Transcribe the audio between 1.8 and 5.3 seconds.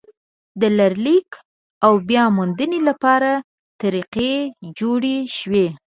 او بیا موندنې لپاره طریقې جوړې